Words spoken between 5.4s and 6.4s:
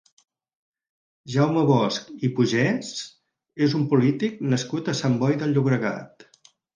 de Llobregat.